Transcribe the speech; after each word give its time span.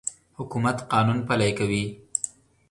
حکومت 0.37 0.77
قانون 0.91 1.17
پلی 1.27 1.51
کوي. 1.59 1.85